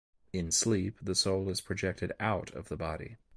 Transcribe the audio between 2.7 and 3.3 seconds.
body.